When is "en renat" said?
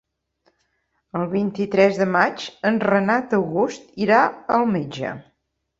2.71-3.39